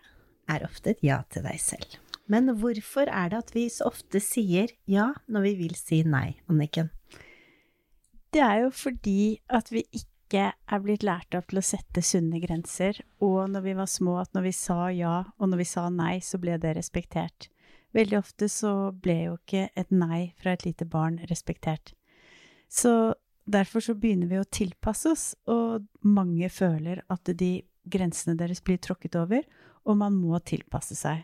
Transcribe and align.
er 0.51 0.65
ofte 0.67 0.93
et 0.93 1.05
ja 1.05 1.21
til 1.31 1.45
deg 1.45 1.61
selv. 1.61 1.95
Men 2.31 2.49
hvorfor 2.57 3.09
er 3.11 3.31
det 3.31 3.39
at 3.43 3.53
vi 3.55 3.67
så 3.69 3.87
ofte 3.91 4.21
sier 4.23 4.73
ja 4.89 5.11
når 5.29 5.47
vi 5.49 5.53
vil 5.61 5.77
si 5.77 6.01
nei, 6.07 6.37
Anniken? 6.49 6.89
Det 8.33 8.41
er 8.43 8.65
jo 8.65 8.71
fordi 8.73 9.37
at 9.47 9.69
vi 9.71 9.85
ikke 9.95 10.49
er 10.51 10.81
blitt 10.83 11.05
lært 11.05 11.37
opp 11.37 11.51
til 11.51 11.61
å 11.61 11.65
sette 11.65 12.01
sunne 12.03 12.41
grenser, 12.43 12.97
og 13.23 13.45
når 13.53 13.67
vi 13.67 13.75
var 13.77 13.87
små, 13.87 14.17
at 14.25 14.33
når 14.35 14.49
vi 14.49 14.55
sa 14.57 14.79
ja, 14.91 15.17
og 15.37 15.51
når 15.51 15.61
vi 15.61 15.67
sa 15.69 15.85
nei, 15.93 16.17
så 16.19 16.41
ble 16.41 16.57
det 16.59 16.73
respektert. 16.75 17.47
Veldig 17.95 18.17
ofte 18.19 18.49
så 18.51 18.73
ble 18.91 19.19
jo 19.21 19.37
ikke 19.37 19.69
et 19.77 19.93
nei 19.93 20.33
fra 20.41 20.57
et 20.57 20.65
lite 20.65 20.87
barn 20.89 21.21
respektert. 21.29 21.93
Så 22.75 23.15
derfor 23.45 23.83
så 23.85 23.95
begynner 23.95 24.27
vi 24.27 24.41
å 24.41 24.49
tilpasse 24.49 25.13
oss, 25.13 25.25
og 25.47 25.85
mange 26.03 26.49
føler 26.51 27.05
at 27.13 27.31
de 27.39 27.53
grensene 27.85 28.35
deres 28.39 28.63
blir 28.65 28.81
tråkket 28.81 29.15
over, 29.21 29.45
og 29.85 29.99
man 30.01 30.17
må 30.17 30.39
tilpasse 30.43 30.97
seg. 30.97 31.23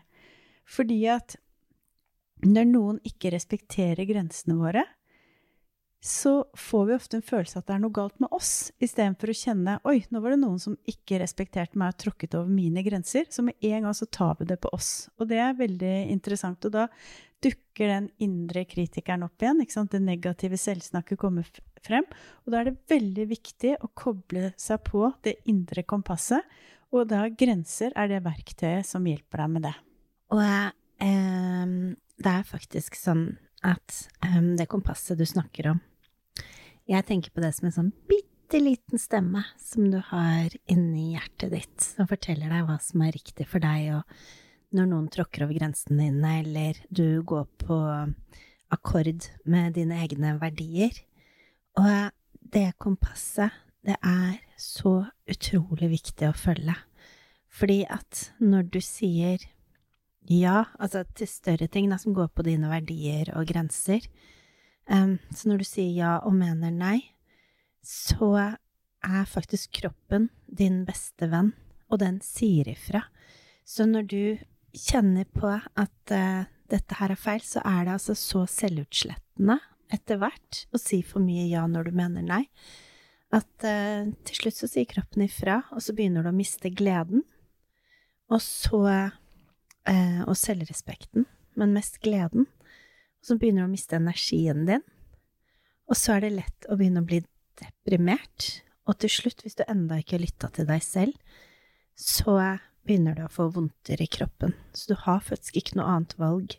Fordi 0.64 1.02
at 1.12 1.36
når 2.42 2.66
noen 2.70 2.98
ikke 3.06 3.34
respekterer 3.34 4.06
grensene 4.08 4.56
våre, 4.58 4.84
så 6.02 6.40
får 6.58 6.86
vi 6.86 6.94
ofte 6.96 7.18
en 7.18 7.22
følelse 7.22 7.60
at 7.60 7.68
det 7.68 7.74
er 7.76 7.82
noe 7.84 7.94
galt 7.94 8.16
med 8.22 8.32
oss, 8.34 8.72
istedenfor 8.82 9.30
å 9.30 9.36
kjenne 9.38 9.76
oi, 9.86 10.00
nå 10.10 10.22
var 10.22 10.34
det 10.34 10.40
noen 10.42 10.58
som 10.58 10.74
ikke 10.90 11.20
respekterte 11.22 11.78
meg 11.78 11.92
og 11.92 12.00
tråkket 12.02 12.34
over 12.40 12.50
mine 12.50 12.82
grenser. 12.82 13.28
Så 13.30 13.44
med 13.46 13.54
en 13.62 13.86
gang 13.86 13.94
så 13.94 14.08
tar 14.10 14.34
vi 14.40 14.48
det 14.50 14.58
på 14.64 14.72
oss. 14.74 15.12
Og 15.22 15.30
det 15.30 15.38
er 15.38 15.60
veldig 15.60 15.92
interessant. 16.10 16.66
Og 16.66 16.74
da 16.74 16.88
dukker 17.42 17.90
den 17.90 18.08
indre 18.22 18.64
kritikeren 18.68 19.26
opp 19.26 19.42
igjen. 19.42 19.62
Det 19.62 20.00
negative 20.02 20.58
selvsnakket 20.60 21.20
kommer 21.20 21.48
frem. 21.82 22.06
Og 22.44 22.52
da 22.52 22.60
er 22.60 22.70
det 22.70 22.92
veldig 22.92 23.26
viktig 23.30 23.76
å 23.82 23.90
koble 23.98 24.52
seg 24.60 24.82
på 24.86 25.08
det 25.26 25.38
indre 25.50 25.84
kompasset. 25.88 26.46
Og 26.92 27.08
da 27.08 27.24
grenser 27.28 27.94
er 27.96 28.10
det 28.10 28.24
verktøyet 28.24 28.86
som 28.86 29.06
hjelper 29.08 29.44
deg 29.44 29.54
med 29.54 29.66
det. 29.66 29.74
Og 30.32 30.42
eh, 30.42 31.72
det 32.22 32.34
er 32.34 32.48
faktisk 32.48 32.98
sånn 32.98 33.26
at 33.66 34.04
eh, 34.26 34.38
det 34.58 34.68
kompasset 34.70 35.18
du 35.18 35.24
snakker 35.28 35.72
om 35.72 35.80
Jeg 36.90 37.06
tenker 37.06 37.30
på 37.30 37.42
det 37.44 37.52
som 37.54 37.68
en 37.68 37.74
sånn 37.76 37.90
bitte 38.10 38.58
liten 38.60 39.00
stemme 39.00 39.44
som 39.60 39.86
du 39.92 40.00
har 40.10 40.52
inni 40.68 41.12
hjertet 41.14 41.52
ditt, 41.54 41.76
som 41.80 42.08
forteller 42.10 42.50
deg 42.52 42.66
hva 42.68 42.76
som 42.82 43.04
er 43.06 43.14
riktig 43.14 43.46
for 43.48 43.62
deg, 43.62 43.94
og 43.96 44.02
når 44.72 44.88
noen 44.90 45.08
tråkker 45.12 45.44
over 45.46 45.56
grensene 45.56 46.08
dine, 46.08 46.32
eller 46.40 46.78
du 46.88 47.22
går 47.26 47.46
på 47.62 47.78
akkord 48.72 49.28
med 49.44 49.76
dine 49.76 50.00
egne 50.04 50.36
verdier. 50.40 50.96
Og 51.78 52.12
det 52.52 52.72
kompasset, 52.82 53.52
det 53.82 53.96
er 54.00 54.38
så 54.60 55.02
utrolig 55.28 55.90
viktig 55.96 56.28
å 56.28 56.36
følge. 56.36 56.76
Fordi 57.52 57.82
at 57.90 58.28
når 58.40 58.68
du 58.72 58.80
sier 58.84 59.42
ja, 60.30 60.64
altså 60.78 61.02
til 61.18 61.28
større 61.28 61.66
ting 61.68 61.90
da, 61.90 61.98
som 61.98 62.14
går 62.14 62.30
på 62.32 62.44
dine 62.46 62.70
verdier 62.70 63.32
og 63.36 63.48
grenser, 63.50 64.04
um, 64.86 65.18
så 65.34 65.50
når 65.50 65.62
du 65.62 65.66
sier 65.66 65.90
ja 65.96 66.12
og 66.22 66.36
mener 66.38 66.72
nei, 66.72 66.98
så 67.82 68.54
er 69.02 69.26
faktisk 69.26 69.72
kroppen 69.82 70.30
din 70.46 70.84
beste 70.86 71.26
venn, 71.32 71.50
og 71.90 72.00
den 72.04 72.20
sier 72.24 72.70
ifra. 72.70 73.02
Så 73.66 73.84
når 73.88 74.06
du 74.08 74.24
kjenner 74.76 75.28
på 75.32 75.48
at 75.50 76.14
uh, 76.14 76.44
dette 76.72 76.96
her 76.98 77.12
er 77.12 77.20
feil, 77.20 77.42
så 77.44 77.62
er 77.64 77.84
det 77.86 77.96
altså 77.96 78.16
så 78.18 78.44
selvutslettende 78.48 79.58
etter 79.92 80.20
hvert 80.20 80.62
å 80.72 80.80
si 80.80 81.02
for 81.04 81.20
mye 81.24 81.44
ja 81.50 81.66
når 81.68 81.90
du 81.90 81.98
mener 81.98 82.24
nei, 82.24 82.44
at 83.32 83.66
uh, 83.66 84.08
til 84.28 84.38
slutt 84.38 84.60
så 84.60 84.70
sier 84.70 84.88
kroppen 84.88 85.26
ifra, 85.26 85.62
og 85.72 85.84
så 85.84 85.94
begynner 85.96 86.24
du 86.24 86.32
å 86.32 86.36
miste 86.36 86.72
gleden, 86.72 87.26
og 88.32 88.40
så 88.40 88.80
uh, 88.86 90.20
Og 90.24 90.36
selvrespekten, 90.38 91.26
men 91.58 91.74
mest 91.74 91.98
gleden. 92.00 92.46
Og 93.20 93.26
så 93.28 93.36
begynner 93.36 93.66
du 93.66 93.68
å 93.68 93.72
miste 93.72 93.98
energien 93.98 94.62
din, 94.68 94.84
og 95.90 95.98
så 95.98 96.14
er 96.14 96.24
det 96.24 96.36
lett 96.38 96.68
å 96.70 96.78
begynne 96.78 97.02
å 97.02 97.08
bli 97.08 97.18
deprimert, 97.60 98.62
og 98.88 98.98
til 99.02 99.12
slutt, 99.12 99.42
hvis 99.44 99.58
du 99.58 99.64
enda 99.66 99.98
ikke 100.00 100.16
har 100.16 100.24
lytta 100.24 100.48
til 100.54 100.68
deg 100.70 100.82
selv, 100.86 101.18
så 101.98 102.38
begynner 102.86 103.16
du 103.16 103.24
å 103.24 103.32
få 103.32 103.48
vondter 103.54 104.02
i 104.02 104.08
kroppen, 104.10 104.54
så 104.74 104.92
du 104.92 105.00
har 105.04 105.24
faktisk 105.24 105.58
ikke 105.60 105.78
noe 105.78 105.90
annet 105.96 106.14
valg 106.20 106.56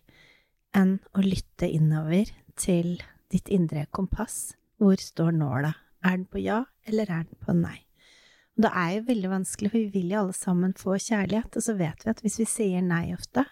enn 0.78 0.98
å 1.14 1.24
lytte 1.24 1.70
innover 1.70 2.32
til 2.60 2.98
ditt 3.34 3.50
indre 3.54 3.86
kompass. 3.94 4.54
Hvor 4.82 5.00
står 5.00 5.34
nåla? 5.38 5.74
Er 6.04 6.18
den 6.18 6.28
på 6.30 6.42
ja, 6.44 6.64
eller 6.88 7.10
er 7.10 7.28
den 7.28 7.40
på 7.42 7.56
nei? 7.56 7.80
Og 8.54 8.66
det 8.66 8.72
er 8.78 8.90
jo 8.94 9.06
veldig 9.08 9.32
vanskelig, 9.32 9.72
for 9.72 9.82
vi 9.82 9.94
vil 9.94 10.14
jo 10.14 10.20
alle 10.24 10.36
sammen 10.38 10.76
få 10.78 10.98
kjærlighet, 11.02 11.56
og 11.58 11.66
så 11.66 11.74
vet 11.80 12.04
vi 12.04 12.12
at 12.12 12.22
hvis 12.22 12.40
vi 12.42 12.50
sier 12.50 12.86
nei 12.86 13.08
ofte, 13.16 13.46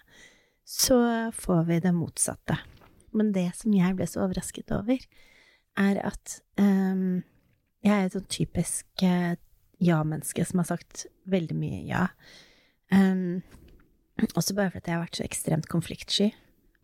så 0.68 1.00
får 1.34 1.64
vi 1.70 1.80
det 1.84 1.94
motsatte. 1.96 2.60
Men 3.18 3.32
det 3.36 3.50
som 3.58 3.74
jeg 3.76 3.98
ble 3.98 4.08
så 4.08 4.24
overrasket 4.26 4.72
over, 4.76 5.02
er 5.80 6.02
at 6.06 6.38
um, 6.60 7.24
jeg 7.82 7.96
er 7.96 8.06
et 8.06 8.16
sånn 8.16 8.30
typisk 8.30 9.06
uh, 9.08 9.34
ja-menneske 9.82 10.46
som 10.46 10.62
har 10.62 10.70
sagt 10.70 11.08
veldig 11.32 11.58
mye 11.58 11.82
ja. 11.88 12.06
Um, 12.92 13.42
også 14.36 14.56
bare 14.58 14.74
fordi 14.74 14.92
jeg 14.92 14.98
har 14.98 15.06
vært 15.06 15.20
så 15.20 15.26
ekstremt 15.26 15.70
konfliktsky. 15.72 16.32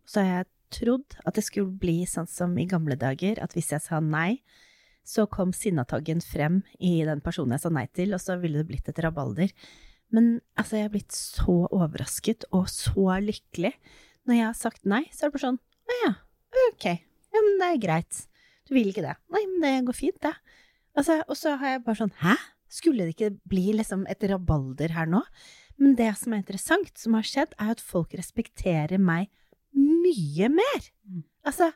Så 0.08 0.24
har 0.24 0.30
jeg 0.40 0.48
trodd 0.78 1.18
at 1.24 1.36
det 1.36 1.44
skulle 1.46 1.78
bli 1.80 2.02
sånn 2.08 2.28
som 2.28 2.56
i 2.60 2.66
gamle 2.68 2.96
dager, 2.98 3.40
at 3.42 3.54
hvis 3.56 3.72
jeg 3.74 3.84
sa 3.84 4.00
nei, 4.04 4.40
så 5.08 5.24
kom 5.30 5.54
sinnataggen 5.56 6.20
frem 6.20 6.60
i 6.84 6.98
den 7.08 7.22
personen 7.24 7.56
jeg 7.56 7.64
sa 7.64 7.72
nei 7.72 7.86
til, 7.96 8.12
og 8.12 8.20
så 8.20 8.36
ville 8.40 8.60
det 8.60 8.68
blitt 8.68 8.90
et 8.90 9.00
rabalder. 9.04 9.52
Men 10.12 10.38
altså, 10.56 10.78
jeg 10.78 10.88
er 10.88 10.92
blitt 10.92 11.16
så 11.16 11.62
overrasket 11.68 12.48
og 12.56 12.68
så 12.72 13.18
lykkelig. 13.24 13.72
Når 14.28 14.36
jeg 14.36 14.46
har 14.46 14.56
sagt 14.56 14.88
nei, 14.88 15.04
så 15.12 15.24
er 15.24 15.30
det 15.30 15.36
bare 15.38 15.46
sånn 15.46 15.60
Å 15.88 15.96
ja, 16.02 16.12
ok, 16.68 16.86
ja, 16.92 17.40
men 17.40 17.54
det 17.60 17.68
er 17.70 17.80
greit. 17.80 18.20
Du 18.68 18.74
vil 18.76 18.90
ikke 18.90 19.04
det. 19.04 19.14
Nei, 19.32 19.44
men 19.48 19.64
det 19.64 19.72
går 19.88 19.96
fint, 19.96 20.20
det. 20.24 20.34
Altså, 20.98 21.22
og 21.24 21.38
så 21.40 21.54
har 21.60 21.76
jeg 21.76 21.84
bare 21.86 22.00
sånn 22.02 22.16
Hæ? 22.20 22.36
Skulle 22.68 23.06
det 23.06 23.14
ikke 23.14 23.30
bli 23.48 23.70
liksom 23.78 24.02
et 24.12 24.24
rabalder 24.28 24.92
her 24.92 25.08
nå? 25.08 25.22
Men 25.78 25.94
det 25.98 26.10
som 26.18 26.34
er 26.34 26.42
interessant, 26.42 26.94
som 26.98 27.14
har 27.14 27.26
skjedd, 27.26 27.54
er 27.58 27.74
at 27.76 27.82
folk 27.84 28.14
respekterer 28.18 28.98
meg 28.98 29.28
mye 29.78 30.48
mer. 30.50 30.88
Mm. 31.06 31.22
Altså, 31.46 31.70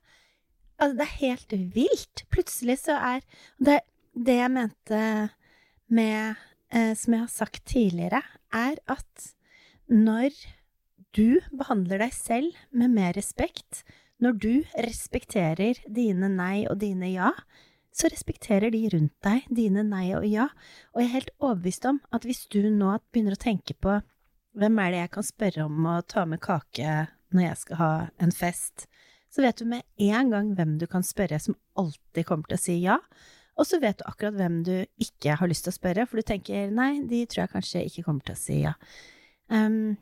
altså, 0.79 0.97
det 0.99 1.07
er 1.07 1.21
helt 1.21 1.55
vilt. 1.77 2.25
Plutselig 2.35 2.81
så 2.83 2.97
er 2.99 3.23
det, 3.63 3.81
det 4.15 4.39
jeg 4.41 4.53
mente 4.53 5.05
med 5.93 6.35
eh, 6.73 6.95
Som 6.97 7.15
jeg 7.15 7.21
har 7.21 7.33
sagt 7.33 7.65
tidligere, 7.69 8.23
er 8.53 8.79
at 8.91 9.33
når 9.93 10.33
du 11.13 11.43
behandler 11.53 12.01
deg 12.01 12.15
selv 12.17 12.57
med 12.73 12.95
mer 12.95 13.13
respekt, 13.17 13.83
når 14.23 14.39
du 14.41 14.53
respekterer 14.87 15.83
dine 15.85 16.31
nei 16.33 16.65
og 16.71 16.79
dine 16.81 17.11
ja, 17.13 17.33
så 17.93 18.09
respekterer 18.09 18.73
de 18.73 18.87
rundt 18.95 19.15
deg 19.25 19.49
dine 19.53 19.85
nei 19.85 20.07
og 20.17 20.25
ja, 20.27 20.49
og 20.93 21.03
jeg 21.03 21.09
er 21.09 21.17
helt 21.19 21.35
overbevist 21.39 21.89
om 21.91 22.01
at 22.15 22.25
hvis 22.29 22.47
du 22.53 22.63
nå 22.71 22.97
begynner 23.13 23.37
å 23.37 23.43
tenke 23.43 23.77
på 23.77 23.99
hvem 24.59 24.81
er 24.81 24.93
det 24.93 25.03
jeg 25.03 25.13
kan 25.15 25.27
spørre 25.27 25.67
om 25.69 25.87
å 25.89 25.99
ta 26.09 26.25
med 26.29 26.43
kake 26.45 26.97
når 27.33 27.47
jeg 27.47 27.61
skal 27.63 27.81
ha 27.81 27.93
en 28.21 28.33
fest, 28.37 28.87
så 29.33 29.45
vet 29.45 29.61
du 29.61 29.69
med 29.69 29.85
en 30.05 30.33
gang 30.33 30.51
hvem 30.57 30.77
du 30.81 30.87
kan 30.91 31.05
spørre 31.05 31.39
som 31.41 31.57
alltid 31.81 32.27
kommer 32.29 32.51
til 32.51 32.59
å 32.59 32.65
si 32.65 32.77
ja, 32.83 32.99
og 33.57 33.69
så 33.69 33.81
vet 33.81 34.01
du 34.01 34.07
akkurat 34.09 34.37
hvem 34.37 34.61
du 34.65 34.75
ikke 35.01 35.37
har 35.41 35.49
lyst 35.49 35.67
til 35.67 35.73
å 35.73 35.77
spørre, 35.77 36.07
for 36.09 36.21
du 36.21 36.29
tenker 36.29 36.73
nei, 36.73 37.03
de 37.09 37.25
tror 37.29 37.45
jeg 37.45 37.53
kanskje 37.53 37.85
ikke 37.89 38.07
kommer 38.09 38.25
til 38.29 38.37
å 38.37 38.41
si 38.41 38.59
ja. 38.63 38.75
Um, 39.53 39.99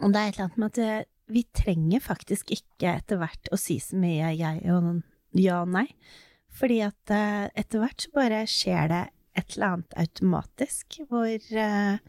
og 0.00 0.12
det 0.14 0.20
er 0.20 0.30
et 0.30 0.38
eller 0.38 0.46
annet 0.46 0.60
med 0.60 0.70
at 0.70 0.80
eh, 0.84 1.08
vi 1.30 1.44
trenger 1.54 2.02
faktisk 2.02 2.52
ikke 2.54 2.94
etter 2.96 3.20
hvert 3.20 3.50
å 3.52 3.58
si 3.60 3.76
så 3.82 3.98
mye 4.00 4.32
jeg 4.38 4.64
og 4.72 5.02
ja 5.38 5.60
og 5.62 5.72
nei. 5.74 5.86
Fordi 6.58 6.80
at 6.84 7.14
uh, 7.14 7.46
etter 7.58 7.82
hvert 7.82 8.04
så 8.04 8.12
bare 8.16 8.42
skjer 8.50 8.90
det 8.90 9.04
et 9.38 9.54
eller 9.54 9.76
annet 9.76 9.96
automatisk, 10.02 11.00
hvor 11.08 11.30
uh, 11.30 12.00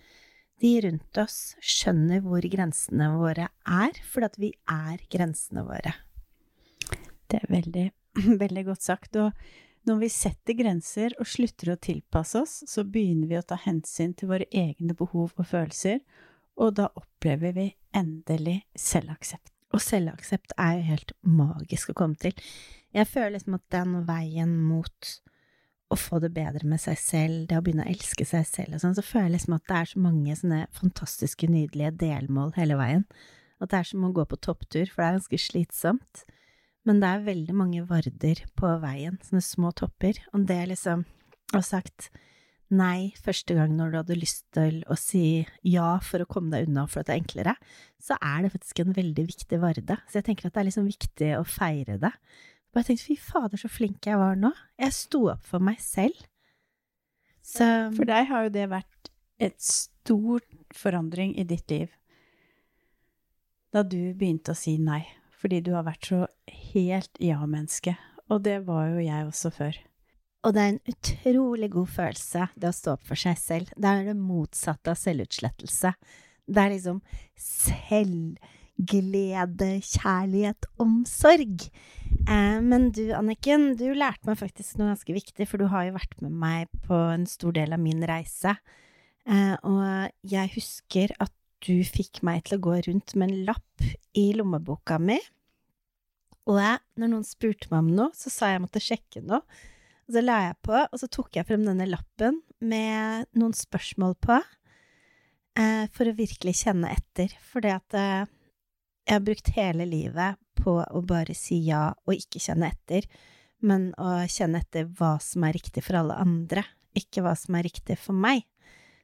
de 0.61 0.71
rundt 0.85 1.19
oss 1.21 1.39
skjønner 1.63 2.21
hvor 2.25 2.45
grensene 2.53 3.09
våre 3.17 3.47
er, 3.65 3.99
fordi 4.05 4.29
at 4.29 4.39
vi 4.41 4.51
er 4.69 5.03
grensene 5.13 5.65
våre. 5.65 5.95
Det 7.31 7.39
er 7.39 7.51
veldig, 7.51 7.85
veldig 8.43 8.65
godt 8.67 8.85
sagt. 8.85 9.17
Og 9.17 9.31
Når 9.89 10.01
vi 10.03 10.11
setter 10.13 10.57
grenser 10.57 11.15
og 11.17 11.29
slutter 11.29 11.73
å 11.73 11.79
tilpasse 11.81 12.43
oss, 12.43 12.59
så 12.69 12.85
begynner 12.85 13.31
vi 13.31 13.39
å 13.39 13.45
ta 13.45 13.57
hensyn 13.63 14.13
til 14.13 14.29
våre 14.33 14.49
egne 14.51 14.93
behov 14.97 15.31
og 15.31 15.47
følelser, 15.47 16.03
og 16.61 16.75
da 16.77 16.91
opplever 16.99 17.55
vi 17.55 17.71
endelig 17.97 18.59
selvaksept. 18.77 19.49
Og 19.71 19.81
selvaksept 19.83 20.56
er 20.59 20.77
jo 20.77 20.88
helt 20.89 21.13
magisk 21.23 21.91
å 21.91 21.97
komme 21.97 22.19
til. 22.19 22.35
Jeg 22.91 23.07
føler 23.07 23.38
liksom 23.38 23.56
at 23.56 23.68
den 23.71 24.01
veien 24.07 24.57
mot 24.59 25.12
å 25.91 25.97
få 26.00 26.21
det 26.23 26.31
bedre 26.35 26.68
med 26.68 26.79
seg 26.79 27.00
selv, 27.00 27.45
det 27.50 27.57
å 27.59 27.63
begynne 27.63 27.83
å 27.83 27.91
elske 27.91 28.25
seg 28.27 28.45
selv 28.47 28.77
og 28.77 28.83
sånn, 28.83 28.95
så 28.95 29.03
føler 29.03 29.27
jeg 29.27 29.35
liksom 29.38 29.56
at 29.57 29.65
det 29.68 29.77
er 29.77 29.89
så 29.91 30.03
mange 30.03 30.35
sånne 30.39 30.59
fantastiske, 30.75 31.50
nydelige 31.51 31.95
delmål 32.00 32.53
hele 32.56 32.77
veien. 32.79 33.07
At 33.62 33.73
det 33.73 33.81
er 33.81 33.89
som 33.91 34.06
å 34.07 34.13
gå 34.15 34.25
på 34.27 34.39
topptur, 34.39 34.88
for 34.88 35.03
det 35.03 35.07
er 35.07 35.18
ganske 35.19 35.41
slitsomt. 35.44 36.24
Men 36.88 37.01
det 37.01 37.09
er 37.12 37.27
veldig 37.27 37.56
mange 37.56 37.83
varder 37.89 38.41
på 38.57 38.71
veien, 38.81 39.19
sånne 39.27 39.44
små 39.45 39.74
topper, 39.77 40.17
og 40.33 40.47
det 40.50 40.62
liksom 40.71 41.03
ha 41.53 41.62
sagt 41.65 42.09
nei 42.73 43.12
første 43.21 43.56
gang 43.57 43.73
når 43.75 43.91
du 43.91 43.97
hadde 44.00 44.18
lyst 44.19 44.45
til 44.56 44.79
å 44.91 44.95
si 45.00 45.44
ja 45.68 45.97
for 46.06 46.23
å 46.23 46.29
komme 46.29 46.53
deg 46.53 46.69
unna 46.69 46.88
for 46.89 47.01
at 47.01 47.09
det 47.09 47.15
er 47.15 47.21
enklere, 47.21 47.56
så 48.01 48.18
er 48.18 48.45
det 48.45 48.53
faktisk 48.56 48.81
en 48.83 48.95
veldig 48.95 49.25
viktig 49.27 49.59
varde. 49.62 49.97
Så 50.07 50.19
jeg 50.19 50.27
tenker 50.29 50.47
at 50.47 50.56
det 50.56 50.63
er 50.63 50.69
liksom 50.69 50.89
viktig 50.89 51.31
å 51.38 51.45
feire 51.47 52.00
det. 52.01 52.13
Og 52.71 52.79
jeg 52.79 52.88
tenkte 52.88 53.07
fy 53.09 53.18
fader, 53.19 53.59
så 53.59 53.71
flink 53.71 54.07
jeg 54.07 54.19
var 54.19 54.38
nå. 54.39 54.53
Jeg 54.79 54.95
sto 54.95 55.25
opp 55.33 55.44
for 55.47 55.63
meg 55.63 55.81
selv. 55.83 56.15
Så 57.44 57.65
For 57.97 58.07
deg 58.07 58.29
har 58.29 58.47
jo 58.47 58.53
det 58.53 58.68
vært 58.71 59.12
et 59.41 59.57
stor 59.65 60.44
forandring 60.77 61.33
i 61.35 61.45
ditt 61.47 61.71
liv. 61.74 61.89
Da 63.71 63.83
du 63.83 64.13
begynte 64.13 64.53
å 64.53 64.57
si 64.57 64.77
nei 64.79 65.03
fordi 65.41 65.57
du 65.65 65.71
har 65.74 65.88
vært 65.88 66.06
så 66.06 66.25
helt 66.71 67.17
ja-menneske. 67.17 67.95
Og 68.29 68.44
det 68.45 68.59
var 68.67 68.91
jo 68.91 69.01
jeg 69.01 69.25
også 69.25 69.50
før. 69.56 69.79
Og 70.41 70.55
det 70.55 70.61
er 70.61 70.69
en 70.71 70.89
utrolig 70.89 71.69
god 71.75 71.89
følelse, 71.93 72.47
det 72.57 72.69
å 72.71 72.73
stå 72.73 72.95
opp 72.95 73.03
for 73.05 73.19
seg 73.19 73.38
selv. 73.38 73.69
Det 73.77 73.89
er 73.89 74.07
det 74.09 74.17
motsatte 74.17 74.91
av 74.93 74.97
selvutslettelse. 74.97 75.91
Det 76.51 76.61
er 76.61 76.71
liksom 76.73 77.01
selvglede, 77.38 79.69
kjærlighet, 79.85 80.65
omsorg. 80.81 81.67
Eh, 82.25 82.59
men 82.65 82.89
du, 82.95 83.13
Anniken, 83.13 83.75
du 83.77 83.93
lærte 83.93 84.25
meg 84.29 84.39
faktisk 84.41 84.77
noe 84.79 84.89
ganske 84.95 85.15
viktig, 85.15 85.45
for 85.49 85.57
du 85.61 85.67
har 85.69 85.83
jo 85.88 85.97
vært 85.99 86.17
med 86.25 86.33
meg 86.41 86.59
på 86.88 86.97
en 87.13 87.27
stor 87.29 87.53
del 87.57 87.69
av 87.77 87.81
min 87.83 88.01
reise. 88.09 88.51
Eh, 89.29 89.55
og 89.61 90.09
jeg 90.25 90.53
husker 90.55 91.13
at 91.21 91.33
du 91.61 91.85
fikk 91.85 92.23
meg 92.25 92.41
til 92.47 92.57
å 92.57 92.63
gå 92.65 92.79
rundt 92.88 93.13
med 93.13 93.29
en 93.29 93.45
lapp 93.51 93.85
i 94.17 94.33
lommeboka 94.33 94.97
mi. 94.97 95.19
Og 96.49 96.57
jeg, 96.57 96.81
når 96.97 97.07
noen 97.11 97.27
spurte 97.27 97.69
meg 97.69 97.83
om 97.83 97.91
noe, 97.99 98.09
så 98.17 98.33
sa 98.33 98.49
jeg 98.49 98.63
måtte 98.63 98.81
sjekke 98.81 99.21
noe. 99.21 99.45
Og 100.11 100.17
så 100.17 100.25
la 100.25 100.41
jeg 100.43 100.55
på, 100.67 100.75
og 100.75 100.99
så 100.99 101.07
tok 101.07 101.37
jeg 101.37 101.47
frem 101.47 101.61
denne 101.63 101.85
lappen 101.87 102.41
med 102.59 103.29
noen 103.39 103.53
spørsmål 103.55 104.17
på, 104.19 104.35
eh, 105.55 105.85
for 105.95 106.09
å 106.11 106.13
virkelig 106.17 106.65
kjenne 106.65 106.89
etter. 106.91 107.31
Fordi 107.47 107.69
at 107.71 107.95
eh, 107.95 108.25
jeg 109.07 109.15
har 109.15 109.23
brukt 109.23 109.53
hele 109.55 109.85
livet 109.87 110.35
på 110.59 110.73
å 110.83 111.01
bare 111.07 111.31
si 111.31 111.61
ja 111.63 111.93
og 112.03 112.11
ikke 112.11 112.41
kjenne 112.43 112.73
etter, 112.73 113.07
men 113.63 113.93
å 113.95 114.25
kjenne 114.27 114.59
etter 114.59 114.89
hva 114.99 115.13
som 115.23 115.45
er 115.47 115.55
riktig 115.55 115.85
for 115.87 116.01
alle 116.01 116.19
andre, 116.19 116.65
ikke 116.91 117.23
hva 117.23 117.31
som 117.39 117.55
er 117.55 117.69
riktig 117.69 117.95
for 118.03 118.11
meg. 118.11 118.43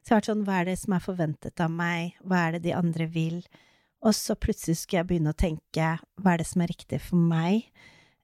Så 0.03 0.11
jeg 0.11 0.17
har 0.17 0.19
vært 0.19 0.29
sånn, 0.33 0.43
hva 0.43 0.59
er 0.59 0.69
det 0.73 0.75
som 0.83 0.97
er 0.97 1.07
forventet 1.07 1.63
av 1.63 1.71
meg, 1.71 2.19
hva 2.19 2.43
er 2.49 2.57
det 2.57 2.65
de 2.67 2.75
andre 2.75 3.07
vil? 3.15 3.39
Og 4.03 4.11
så 4.11 4.35
plutselig 4.35 4.81
skulle 4.81 5.05
jeg 5.05 5.11
begynne 5.13 5.31
å 5.31 5.39
tenke, 5.39 5.95
hva 6.19 6.35
er 6.35 6.43
det 6.43 6.51
som 6.51 6.67
er 6.67 6.73
riktig 6.75 6.99
for 7.07 7.31
meg? 7.31 7.71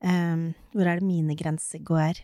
Um, 0.03 0.49
hvor 0.75 0.83
er 0.83 0.99
det 0.99 1.07
mine 1.07 1.39
grenser 1.39 1.79
går? 1.79 2.19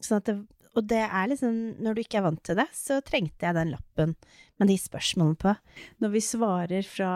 Sånn 0.00 0.22
det, 0.26 0.36
og 0.78 0.86
det 0.88 1.02
er 1.02 1.30
liksom, 1.30 1.56
når 1.82 1.96
du 1.96 2.02
ikke 2.04 2.20
er 2.20 2.26
vant 2.28 2.42
til 2.46 2.58
det, 2.60 2.68
så 2.76 3.00
trengte 3.04 3.46
jeg 3.46 3.56
den 3.56 3.72
lappen 3.74 4.14
med 4.60 4.70
de 4.70 4.76
spørsmålene 4.78 5.38
på. 5.40 5.54
Når 6.02 6.12
vi 6.14 6.22
svarer 6.24 6.86
fra 6.86 7.12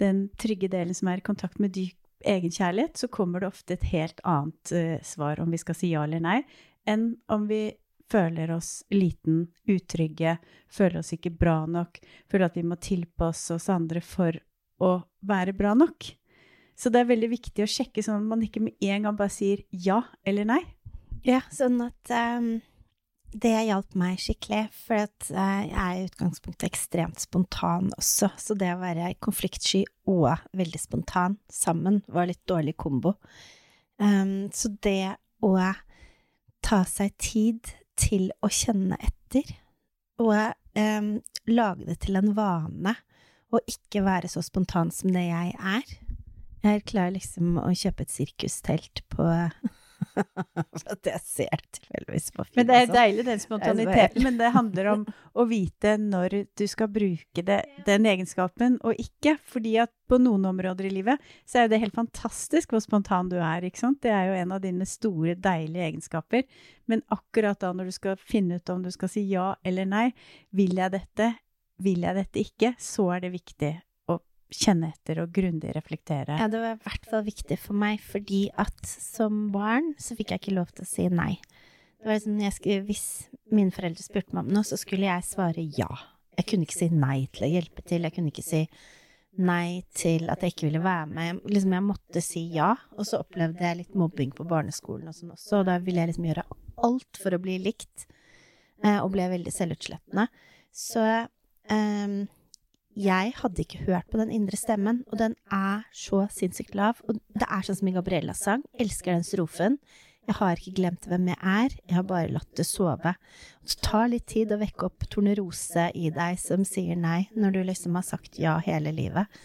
den 0.00 0.28
trygge 0.40 0.70
delen 0.72 0.96
som 0.96 1.10
er 1.10 1.20
i 1.20 1.26
kontakt 1.26 1.60
med 1.62 1.74
dyp 1.76 1.96
egenkjærlighet, 2.26 2.96
så 2.98 3.10
kommer 3.12 3.42
det 3.42 3.50
ofte 3.52 3.76
et 3.76 3.90
helt 3.92 4.22
annet 4.26 4.72
uh, 4.74 4.96
svar 5.06 5.38
om 5.42 5.52
vi 5.54 5.60
skal 5.60 5.76
si 5.78 5.92
ja 5.92 6.02
eller 6.06 6.22
nei, 6.22 6.40
enn 6.88 7.12
om 7.30 7.46
vi 7.50 7.68
føler 8.08 8.50
oss 8.54 8.82
liten, 8.90 9.46
utrygge, 9.68 10.38
føler 10.72 11.02
oss 11.02 11.12
ikke 11.14 11.34
bra 11.36 11.60
nok, 11.68 12.00
føler 12.30 12.48
at 12.48 12.56
vi 12.56 12.64
må 12.66 12.78
tilpasse 12.80 13.52
oss 13.58 13.68
andre 13.72 14.00
for 14.00 14.38
å 14.80 14.94
være 15.28 15.52
bra 15.56 15.74
nok. 15.76 16.08
Så 16.78 16.92
det 16.94 17.02
er 17.02 17.10
veldig 17.10 17.28
viktig 17.32 17.64
å 17.64 17.70
sjekke 17.70 18.04
sånn 18.06 18.22
at 18.22 18.30
man 18.30 18.42
ikke 18.46 18.62
med 18.62 18.78
en 18.86 19.08
gang 19.08 19.16
bare 19.18 19.34
sier 19.34 19.64
ja 19.70 19.98
eller 20.26 20.46
nei. 20.48 20.62
Ja, 21.26 21.40
sånn 21.52 21.80
at 21.82 22.12
um, 22.14 22.48
det 23.34 23.52
hjalp 23.68 23.94
meg 23.98 24.20
skikkelig, 24.22 24.68
for 24.86 25.04
at, 25.08 25.30
uh, 25.32 25.62
jeg 25.66 25.74
er 25.74 25.96
i 25.98 26.06
utgangspunktet 26.06 26.68
ekstremt 26.70 27.22
spontan 27.22 27.90
også, 27.98 28.30
så 28.38 28.56
det 28.58 28.70
å 28.74 28.82
være 28.82 29.12
konfliktsky 29.24 29.84
og 30.08 30.30
veldig 30.56 30.80
spontan 30.80 31.38
sammen 31.52 32.02
var 32.08 32.30
litt 32.30 32.44
dårlig 32.48 32.76
kombo. 32.80 33.16
Um, 33.98 34.48
så 34.54 34.70
det 34.84 35.16
å 35.44 35.54
ta 36.64 36.82
seg 36.88 37.16
tid 37.20 37.74
til 37.98 38.30
å 38.44 38.50
kjenne 38.52 38.98
etter, 39.02 39.50
og 40.22 40.34
um, 40.78 41.12
lage 41.50 41.86
det 41.86 41.98
til 42.06 42.18
en 42.18 42.32
vane, 42.36 42.94
og 43.48 43.70
ikke 43.70 44.04
være 44.04 44.28
så 44.30 44.42
spontan 44.44 44.90
som 44.92 45.10
det 45.14 45.24
jeg 45.24 45.54
er. 45.56 45.92
Jeg 46.64 46.84
klarer 46.90 47.14
liksom 47.14 47.56
å 47.62 47.70
kjøpe 47.70 48.04
et 48.04 48.12
sirkustelt 48.12 49.02
på 49.14 49.24
at 50.92 51.08
jeg 51.10 51.20
ser 51.24 51.52
det 51.52 51.78
tilfeldigvis 51.78 52.28
på 52.34 52.44
film. 52.44 52.58
Men 52.60 52.68
det 52.68 52.76
er 52.76 52.86
sånn. 52.86 52.96
deilig, 52.96 53.24
den 53.26 53.42
spontaniteten. 53.42 54.24
Men 54.26 54.38
det 54.40 54.50
handler 54.54 54.90
om 54.92 55.04
å 55.38 55.46
vite 55.48 55.94
når 56.00 56.36
du 56.58 56.64
skal 56.70 56.90
bruke 56.92 57.44
det, 57.46 57.58
den 57.86 58.08
egenskapen, 58.10 58.78
og 58.86 59.00
ikke. 59.00 59.36
Fordi 59.48 59.74
at 59.84 59.92
på 60.08 60.20
noen 60.22 60.46
områder 60.48 60.88
i 60.88 60.92
livet 60.92 61.24
så 61.48 61.62
er 61.62 61.72
det 61.72 61.82
helt 61.82 61.96
fantastisk 61.96 62.72
hvor 62.72 62.84
spontan 62.84 63.32
du 63.32 63.38
er. 63.38 63.66
ikke 63.66 63.82
sant? 63.82 64.00
Det 64.04 64.14
er 64.14 64.30
jo 64.30 64.38
en 64.38 64.54
av 64.56 64.62
dine 64.64 64.86
store, 64.88 65.34
deilige 65.34 65.90
egenskaper. 65.90 66.46
Men 66.88 67.04
akkurat 67.14 67.60
da 67.60 67.74
når 67.76 67.90
du 67.90 67.98
skal 67.98 68.22
finne 68.22 68.60
ut 68.60 68.74
om 68.74 68.86
du 68.86 68.92
skal 68.94 69.12
si 69.12 69.26
ja 69.32 69.50
eller 69.66 69.88
nei, 69.88 70.06
vil 70.56 70.78
jeg 70.78 70.94
dette, 70.94 71.34
vil 71.82 72.06
jeg 72.06 72.18
dette 72.22 72.42
ikke, 72.46 72.74
så 72.80 73.12
er 73.16 73.26
det 73.26 73.36
viktig 73.36 73.76
kjenne 74.54 74.92
etter 74.94 75.22
og 75.22 75.32
grundig 75.34 75.72
reflektere. 75.76 76.38
Ja, 76.40 76.48
det 76.50 76.60
var 76.62 76.76
i 76.76 76.82
hvert 76.84 77.08
fall 77.10 77.24
viktig 77.26 77.58
for 77.60 77.78
meg, 77.78 78.02
fordi 78.04 78.46
at 78.58 78.78
som 78.88 79.48
barn 79.54 79.92
så 80.00 80.16
fikk 80.18 80.32
jeg 80.32 80.42
ikke 80.42 80.56
lov 80.56 80.72
til 80.72 80.86
å 80.86 80.90
si 80.90 81.08
nei. 81.12 81.34
Det 81.98 82.08
var 82.08 82.18
liksom, 82.18 82.38
skulle, 82.54 82.84
Hvis 82.86 83.06
mine 83.52 83.74
foreldre 83.74 84.04
spurte 84.04 84.36
meg 84.36 84.46
om 84.46 84.54
noe, 84.56 84.66
så 84.66 84.78
skulle 84.80 85.08
jeg 85.08 85.26
svare 85.26 85.64
ja. 85.76 85.90
Jeg 86.38 86.46
kunne 86.48 86.68
ikke 86.68 86.78
si 86.78 86.90
nei 86.94 87.18
til 87.34 87.48
å 87.48 87.52
hjelpe 87.56 87.82
til, 87.82 88.06
jeg 88.06 88.14
kunne 88.14 88.32
ikke 88.32 88.46
si 88.46 88.62
nei 89.38 89.84
til 89.94 90.30
at 90.32 90.42
jeg 90.42 90.54
ikke 90.54 90.68
ville 90.68 90.82
være 90.82 91.08
med. 91.10 91.42
Liksom, 91.46 91.74
jeg 91.76 91.86
måtte 91.86 92.22
si 92.24 92.44
ja, 92.54 92.72
og 92.96 93.06
så 93.06 93.22
opplevde 93.22 93.66
jeg 93.66 93.82
litt 93.82 93.98
mobbing 93.98 94.32
på 94.34 94.46
barneskolen 94.48 95.10
og 95.10 95.18
sånn 95.18 95.34
også, 95.34 95.60
og 95.60 95.68
da 95.68 95.78
ville 95.82 96.02
jeg 96.02 96.12
liksom 96.12 96.28
gjøre 96.30 96.46
alt 96.88 97.20
for 97.20 97.34
å 97.34 97.42
bli 97.42 97.58
likt, 97.62 98.06
eh, 98.84 99.00
og 99.02 99.12
ble 99.14 99.28
veldig 99.34 99.52
selvutslettende. 99.54 100.28
Så 100.74 101.02
Ehm, 101.68 102.28
jeg 102.98 103.32
hadde 103.38 103.62
ikke 103.62 103.84
hørt 103.86 104.08
på 104.10 104.18
den 104.18 104.32
indre 104.34 104.58
stemmen, 104.58 105.04
og 105.12 105.20
den 105.20 105.36
er 105.54 105.84
så 105.94 106.24
sinnssykt 106.34 106.74
lav. 106.74 106.98
Og 107.06 107.20
det 107.38 107.46
er 107.46 107.62
sånn 107.62 107.78
som 107.78 107.90
i 107.90 107.94
Gabriellas 107.94 108.42
sang. 108.42 108.64
Elsker 108.80 109.14
den 109.14 109.26
strofen. 109.26 109.78
Jeg 110.28 110.36
har 110.40 110.58
ikke 110.58 110.74
glemt 110.76 111.06
hvem 111.08 111.30
jeg 111.30 111.38
er, 111.40 111.76
jeg 111.88 111.96
har 111.96 112.04
bare 112.04 112.32
latt 112.34 112.50
det 112.58 112.66
sove. 112.68 113.14
Det 113.64 113.78
tar 113.86 114.10
litt 114.12 114.26
tid 114.28 114.50
å 114.52 114.58
vekke 114.60 114.90
opp 114.90 115.06
tornerose 115.08 115.86
i 115.96 116.10
deg 116.12 116.36
som 116.42 116.66
sier 116.68 116.98
nei, 117.00 117.22
når 117.32 117.54
du 117.54 117.60
liksom 117.70 117.96
har 117.96 118.04
sagt 118.04 118.36
ja 118.40 118.58
hele 118.66 118.92
livet. 118.92 119.40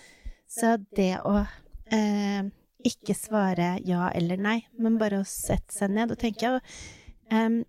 Så 0.49 0.75
det 0.97 1.21
å 1.23 1.37
eh, 1.93 2.49
ikke 2.83 3.15
svare 3.15 3.77
ja 3.87 4.09
eller 4.11 4.41
nei, 4.43 4.57
men 4.75 4.99
bare 4.99 5.21
å 5.21 5.29
sette 5.29 5.71
seg 5.71 5.95
ned 5.95 6.11
og 6.11 6.19
tenke 6.19 6.57
eh, 6.57 7.61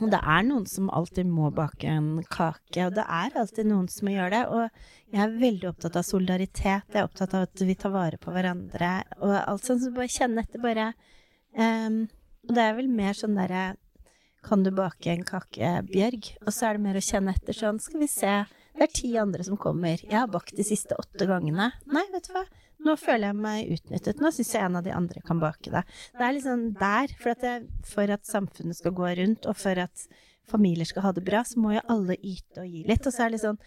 og 0.00 0.08
det 0.08 0.18
er 0.24 0.44
noen 0.46 0.64
som 0.66 0.88
alltid 0.88 1.28
må 1.28 1.50
bake 1.52 1.90
en 1.90 2.22
kake, 2.32 2.86
og 2.86 2.94
det 2.96 3.04
er 3.04 3.34
alltid 3.36 3.68
noen 3.68 3.90
som 3.92 4.08
må 4.08 4.14
gjøre 4.14 4.32
det. 4.32 4.40
Og 4.48 5.12
jeg 5.12 5.20
er 5.20 5.34
veldig 5.42 5.68
opptatt 5.68 5.98
av 6.00 6.06
solidaritet, 6.08 6.88
jeg 6.88 7.02
er 7.02 7.08
opptatt 7.08 7.36
av 7.36 7.44
at 7.44 7.64
vi 7.68 7.76
tar 7.76 7.92
vare 7.92 8.20
på 8.20 8.32
hverandre, 8.32 8.92
og 9.20 9.34
alt 9.36 9.68
sånt. 9.68 9.84
Så 9.84 9.92
bare 9.92 10.14
kjenne 10.14 10.46
etter, 10.46 10.62
bare 10.64 10.88
um, 11.58 12.02
Og 12.48 12.56
det 12.56 12.64
er 12.64 12.74
vel 12.78 12.88
mer 12.90 13.14
sånn 13.14 13.36
derre 13.38 13.74
Kan 14.42 14.64
du 14.64 14.72
bake 14.74 15.12
en 15.12 15.26
kake, 15.28 15.74
Bjørg? 15.92 16.32
Og 16.46 16.50
så 16.56 16.70
er 16.70 16.78
det 16.78 16.86
mer 16.88 16.98
å 16.98 17.04
kjenne 17.04 17.36
etter 17.36 17.54
sånn 17.54 17.78
Skal 17.82 18.02
vi 18.02 18.08
se, 18.10 18.32
det 18.72 18.88
er 18.88 18.96
ti 18.96 19.12
andre 19.20 19.44
som 19.44 19.60
kommer. 19.60 20.00
Jeg 20.00 20.16
har 20.16 20.32
bakt 20.32 20.56
de 20.56 20.64
siste 20.66 20.96
åtte 20.98 21.28
gangene. 21.28 21.68
Nei, 21.92 22.06
vet 22.14 22.30
du 22.30 22.32
hva. 22.38 22.46
Nå 22.82 22.96
føler 22.98 23.30
jeg 23.30 23.38
meg 23.38 23.72
utnyttet. 23.76 24.20
Nå 24.22 24.32
syns 24.34 24.52
jeg 24.56 24.66
en 24.66 24.78
av 24.80 24.84
de 24.86 24.92
andre 24.94 25.22
kan 25.26 25.40
bake 25.42 25.70
det. 25.70 25.84
Det 26.18 26.26
er 26.26 26.36
liksom 26.36 26.68
der. 26.80 27.14
For 27.20 27.34
at, 27.34 27.44
det, 27.44 27.86
for 27.86 28.14
at 28.14 28.26
samfunnet 28.26 28.78
skal 28.78 28.94
gå 28.96 29.10
rundt, 29.20 29.46
og 29.46 29.58
for 29.58 29.78
at 29.84 30.06
familier 30.50 30.88
skal 30.88 31.06
ha 31.06 31.12
det 31.14 31.24
bra, 31.26 31.44
så 31.46 31.60
må 31.62 31.76
jo 31.76 31.84
alle 31.92 32.18
yte 32.18 32.64
og 32.64 32.70
gi 32.70 32.82
litt. 32.88 33.06
Og 33.06 33.14
så 33.14 33.26
er 33.26 33.34
det 33.34 33.42
sånn 33.44 33.60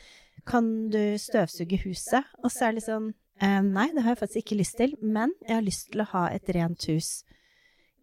Kan 0.46 0.90
du 0.94 1.16
støvsuge 1.22 1.80
huset? 1.86 2.28
Og 2.44 2.52
så 2.52 2.68
er 2.68 2.74
det 2.74 2.82
litt 2.82 2.90
sånn 2.90 3.08
eh, 3.40 3.62
Nei, 3.64 3.88
det 3.96 4.04
har 4.04 4.14
jeg 4.14 4.22
faktisk 4.26 4.44
ikke 4.44 4.60
lyst 4.60 4.78
til, 4.82 4.98
men 5.02 5.34
jeg 5.48 5.56
har 5.56 5.66
lyst 5.66 5.90
til 5.94 6.04
å 6.04 6.10
ha 6.12 6.28
et 6.36 6.52
rent 6.58 6.90
hus. 6.92 7.16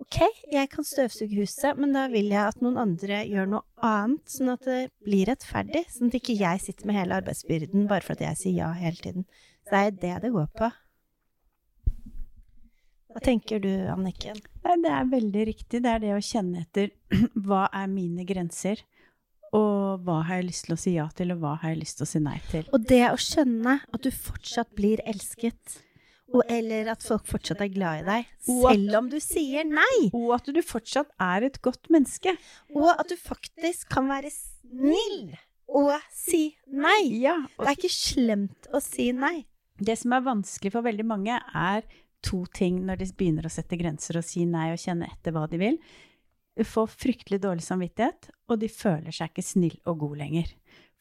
ok, 0.02 0.18
jeg 0.50 0.68
kan 0.72 0.82
støvsuge 0.88 1.36
huset, 1.38 1.78
men 1.78 1.92
da 1.94 2.08
vil 2.10 2.32
jeg 2.32 2.42
at 2.42 2.64
noen 2.64 2.80
andre 2.80 3.20
gjør 3.28 3.52
noe 3.52 3.86
annet, 3.86 4.24
sånn 4.32 4.50
at 4.56 4.64
det 4.66 4.80
blir 5.04 5.28
rettferdig. 5.28 5.84
Sånn 5.92 6.10
at 6.10 6.16
ikke 6.18 6.40
jeg 6.40 6.64
sitter 6.64 6.88
med 6.88 6.98
hele 6.98 7.20
arbeidsbyrden 7.20 7.86
bare 7.92 8.02
for 8.02 8.16
at 8.16 8.24
jeg 8.24 8.40
sier 8.40 8.64
ja 8.64 8.72
hele 8.80 8.98
tiden. 8.98 9.28
Så 9.62 9.76
det 9.76 9.84
er 9.84 10.00
det 10.00 10.16
det 10.24 10.32
går 10.34 10.48
på. 10.58 10.72
Hva 13.12 13.20
tenker 13.20 13.60
du, 13.60 13.70
Anniken? 13.92 14.40
Det 14.64 14.88
er 14.88 15.10
veldig 15.10 15.44
riktig. 15.50 15.82
Det 15.84 15.90
er 15.90 16.00
det 16.00 16.14
å 16.16 16.24
kjenne 16.24 16.64
etter 16.64 16.90
hva 17.46 17.66
er 17.76 17.90
mine 17.92 18.24
grenser, 18.28 18.80
og 19.52 20.00
hva 20.06 20.22
har 20.24 20.40
jeg 20.40 20.48
lyst 20.48 20.66
til 20.68 20.74
å 20.74 20.80
si 20.80 20.94
ja 20.96 21.06
til, 21.12 21.34
og 21.34 21.42
hva 21.42 21.56
har 21.60 21.74
jeg 21.74 21.82
lyst 21.82 22.00
til 22.00 22.06
å 22.06 22.10
si 22.14 22.22
nei 22.24 22.38
til. 22.48 22.64
Og 22.72 22.86
det 22.88 23.02
å 23.10 23.18
skjønne 23.20 23.78
at 23.84 24.04
du 24.04 24.08
fortsatt 24.16 24.72
blir 24.78 25.02
elsket, 25.04 25.78
og, 26.32 26.40
eller 26.48 26.88
at 26.94 27.04
folk 27.04 27.26
fortsatt 27.28 27.60
er 27.60 27.68
glad 27.74 28.00
i 28.00 28.06
deg, 28.06 28.28
selv 28.48 28.96
om 29.02 29.10
du 29.12 29.18
sier 29.20 29.68
nei. 29.68 30.08
Og 30.16 30.32
at 30.38 30.48
du 30.48 30.62
fortsatt 30.64 31.12
er 31.20 31.44
et 31.50 31.58
godt 31.64 31.90
menneske. 31.92 32.32
Og 32.72 32.88
at 32.94 33.04
du 33.12 33.18
faktisk 33.20 33.90
kan 33.92 34.08
være 34.08 34.32
snill 34.32 35.34
og 35.72 35.92
si 36.16 36.54
nei. 36.72 37.02
Ja, 37.20 37.36
og 37.58 37.66
Det 37.66 37.74
er 37.74 37.76
ikke 37.76 37.92
slemt 37.92 38.72
å 38.72 38.80
si 38.80 39.10
nei. 39.12 39.42
Det 39.82 39.98
som 40.00 40.14
er 40.16 40.24
vanskelig 40.24 40.72
for 40.72 40.84
veldig 40.86 41.04
mange, 41.08 41.36
er 41.36 41.84
to 42.22 42.44
ting 42.54 42.80
når 42.86 43.02
de 43.02 43.10
begynner 43.18 43.46
å 43.48 43.52
sette 43.52 43.78
grenser 43.80 44.18
og 44.18 44.26
si 44.26 44.46
nei 44.48 44.70
og 44.72 44.80
kjenne 44.80 45.08
etter 45.10 45.34
hva 45.34 45.46
de 45.50 45.60
vil. 45.60 45.78
De 46.58 46.66
får 46.68 46.90
fryktelig 46.92 47.40
dårlig 47.42 47.64
samvittighet, 47.64 48.28
og 48.52 48.60
de 48.60 48.68
føler 48.68 49.14
seg 49.14 49.32
ikke 49.32 49.44
snill 49.46 49.76
og 49.88 50.02
god 50.04 50.18
lenger. 50.20 50.50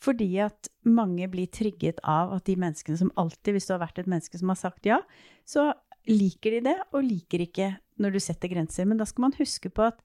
Fordi 0.01 0.29
at 0.41 0.71
mange 0.87 1.27
blir 1.29 1.51
trigget 1.53 1.99
av 2.07 2.31
at 2.33 2.47
de 2.47 2.55
menneskene 2.57 2.97
som 2.97 3.11
alltid, 3.19 3.53
hvis 3.53 3.67
du 3.69 3.75
har 3.75 3.83
vært 3.83 4.01
et 4.01 4.09
menneske 4.09 4.39
som 4.39 4.53
har 4.53 4.59
sagt 4.61 4.87
ja, 4.89 5.01
så 5.45 5.69
liker 6.09 6.57
de 6.57 6.63
det, 6.71 6.77
og 6.95 7.05
liker 7.05 7.43
ikke 7.45 7.69
når 8.01 8.15
du 8.15 8.21
setter 8.23 8.49
grenser. 8.49 8.87
Men 8.89 9.01
da 9.01 9.05
skal 9.09 9.27
man 9.27 9.37
huske 9.37 9.69
på 9.69 9.85
at 9.91 9.99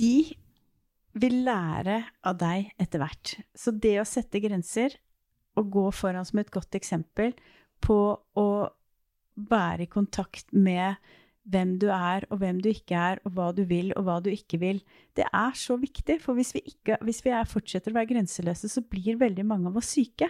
de 0.00 0.32
vil 1.18 1.42
lære 1.46 2.00
av 2.26 2.40
deg 2.40 2.72
etter 2.80 3.02
hvert. 3.02 3.36
Så 3.54 3.74
det 3.74 3.98
å 4.00 4.08
sette 4.08 4.42
grenser 4.42 4.96
og 5.58 5.70
gå 5.74 5.86
foran 5.94 6.26
som 6.26 6.40
et 6.42 6.52
godt 6.54 6.74
eksempel 6.78 7.34
på 7.84 7.98
å 8.18 8.48
være 9.50 9.86
i 9.86 9.90
kontakt 9.90 10.52
med 10.52 10.98
hvem 11.48 11.76
du 11.80 11.86
er, 11.92 12.26
og 12.28 12.42
hvem 12.42 12.60
du 12.60 12.68
ikke 12.70 12.96
er, 12.98 13.20
og 13.24 13.32
hva 13.36 13.48
du 13.56 13.62
vil, 13.68 13.92
og 13.96 14.04
hva 14.04 14.18
du 14.24 14.28
ikke 14.32 14.60
vil. 14.60 14.82
Det 15.16 15.24
er 15.24 15.54
så 15.56 15.78
viktig, 15.80 16.18
for 16.20 16.36
hvis 16.36 16.52
vi, 16.56 16.62
ikke, 16.74 16.98
hvis 17.06 17.22
vi 17.24 17.32
er, 17.32 17.48
fortsetter 17.48 17.94
å 17.94 17.98
være 17.98 18.12
grenseløse, 18.12 18.68
så 18.68 18.84
blir 18.84 19.20
veldig 19.20 19.46
mange 19.48 19.70
av 19.70 19.78
oss 19.80 19.94
syke. 19.96 20.28